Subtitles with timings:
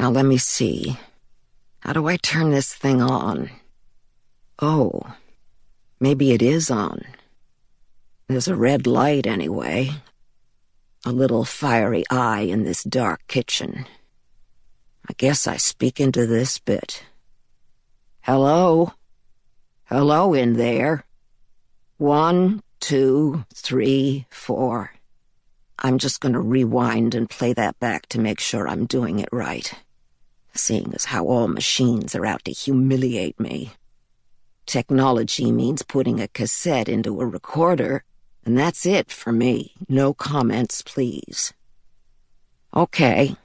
[0.00, 0.98] Now let me see.
[1.80, 3.50] How do I turn this thing on?
[4.58, 5.02] Oh,
[6.00, 7.04] maybe it is on.
[8.26, 9.90] There's a red light anyway.
[11.04, 13.84] A little fiery eye in this dark kitchen.
[15.06, 17.04] I guess I speak into this bit.
[18.22, 18.94] Hello?
[19.84, 21.04] Hello in there.
[21.98, 24.92] One, two, three, four.
[25.78, 29.74] I'm just gonna rewind and play that back to make sure I'm doing it right.
[30.54, 33.72] Seeing as how all machines are out to humiliate me.
[34.66, 38.04] Technology means putting a cassette into a recorder,
[38.44, 39.74] and that's it for me.
[39.88, 41.52] No comments, please.
[42.74, 43.36] Okay.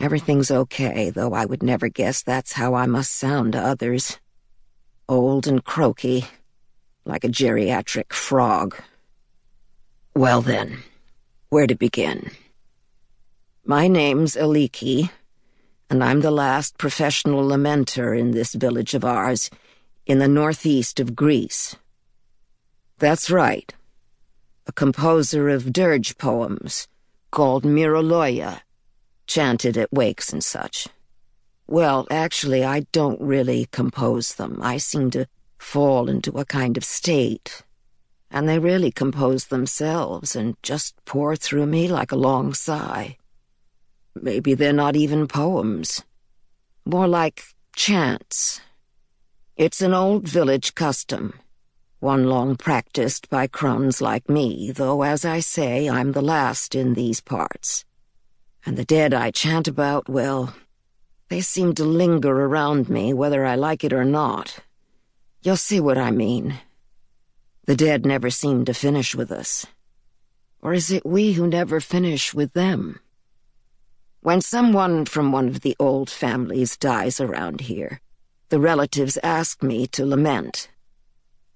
[0.00, 4.18] Everything's okay, though I would never guess that's how I must sound to others.
[5.08, 6.24] Old and croaky,
[7.04, 8.76] like a geriatric frog.
[10.14, 10.82] Well then,
[11.50, 12.30] where to begin?
[13.64, 15.10] My name's Aliki,
[15.92, 19.50] and I'm the last professional lamenter in this village of ours,
[20.06, 21.76] in the northeast of Greece.
[22.98, 23.74] That's right.
[24.66, 26.88] A composer of dirge poems,
[27.30, 28.62] called Myroloia,
[29.26, 30.88] chanted at wakes and such.
[31.66, 34.60] Well, actually, I don't really compose them.
[34.62, 35.26] I seem to
[35.58, 37.64] fall into a kind of state.
[38.30, 43.18] And they really compose themselves and just pour through me like a long sigh.
[44.14, 46.02] Maybe they're not even poems.
[46.84, 48.60] More like chants.
[49.56, 51.38] It's an old village custom,
[52.00, 56.94] one long practiced by crones like me, though as I say, I'm the last in
[56.94, 57.84] these parts.
[58.66, 60.54] And the dead I chant about, well,
[61.28, 64.58] they seem to linger around me whether I like it or not.
[65.42, 66.58] You'll see what I mean.
[67.66, 69.66] The dead never seem to finish with us.
[70.60, 73.00] Or is it we who never finish with them?
[74.22, 78.00] When someone from one of the old families dies around here,
[78.50, 80.70] the relatives ask me to lament.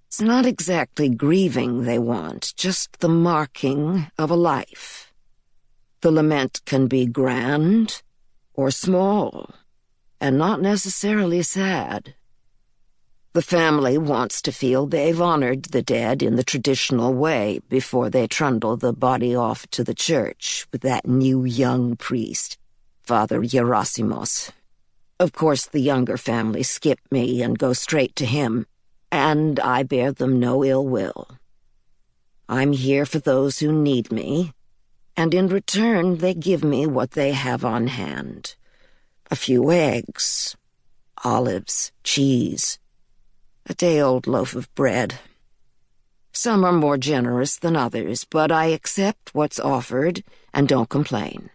[0.09, 5.13] It's not exactly grieving they want, just the marking of a life.
[6.01, 8.03] The lament can be grand
[8.53, 9.51] or small,
[10.21, 12.17] and not necessarily sad.
[13.37, 18.27] The family wants to feel they've honored the dead in the traditional way before they
[18.27, 22.57] trundle the body off to the church with that new young priest,
[23.03, 24.53] Father Gerasimos.
[25.21, 28.65] Of course, the younger family skip me and go straight to him,
[29.13, 31.29] and I bear them no ill will.
[32.49, 34.53] I'm here for those who need me,
[35.15, 38.57] and in return they give me what they have on hand.
[39.31, 40.57] A few eggs,
[41.23, 42.79] olives, cheese,
[43.67, 45.19] a day-old loaf of bread.
[46.33, 50.23] Some are more generous than others, but I accept what's offered
[50.55, 51.51] and don't complain.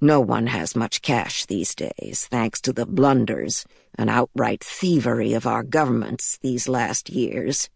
[0.00, 3.64] No one has much cash these days, thanks to the blunders
[3.96, 7.70] and outright thievery of our governments these last years,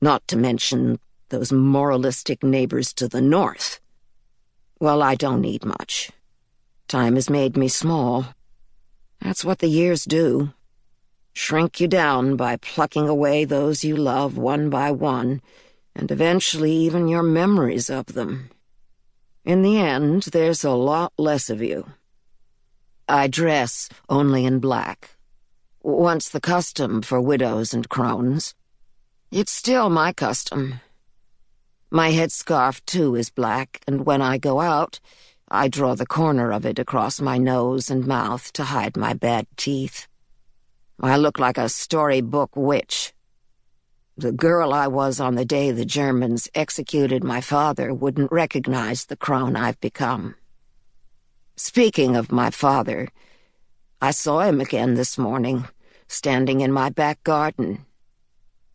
[0.00, 0.98] not to mention
[1.30, 3.80] those moralistic neighbors to the north
[4.80, 6.10] well, I don't need much.
[6.88, 8.26] Time has made me small.
[9.20, 10.52] That's what the years do.
[11.34, 15.42] Shrink you down by plucking away those you love one by one,
[15.94, 18.50] and eventually even your memories of them.
[19.44, 21.92] In the end, there's a lot less of you.
[23.08, 25.16] I dress only in black.
[25.82, 28.54] Once the custom for widows and crones.
[29.30, 30.80] It's still my custom.
[31.90, 35.00] My headscarf, too, is black, and when I go out,
[35.50, 39.46] I draw the corner of it across my nose and mouth to hide my bad
[39.56, 40.06] teeth.
[41.00, 43.12] I look like a storybook witch.
[44.16, 49.16] The girl I was on the day the Germans executed my father wouldn't recognize the
[49.16, 50.36] crone I've become.
[51.56, 53.08] Speaking of my father,
[54.00, 55.66] I saw him again this morning,
[56.06, 57.86] standing in my back garden.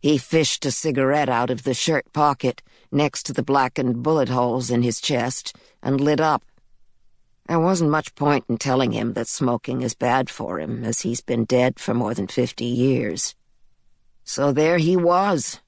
[0.00, 4.70] He fished a cigarette out of the shirt pocket next to the blackened bullet holes
[4.70, 6.42] in his chest and lit up.
[7.48, 11.20] There wasn't much point in telling him that smoking is bad for him, as he's
[11.20, 13.34] been dead for more than fifty years.
[14.22, 15.60] So there he was,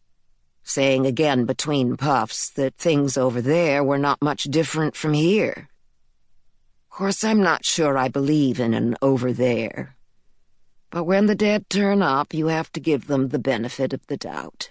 [0.62, 5.69] saying again between puffs that things over there were not much different from here.
[6.90, 9.96] Of course, I'm not sure I believe in an over there.
[10.90, 14.18] But when the dead turn up, you have to give them the benefit of the
[14.18, 14.70] doubt.